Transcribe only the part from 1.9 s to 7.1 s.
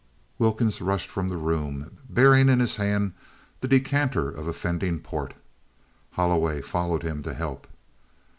bearing in his hand the decanter of offending port; Holloway followed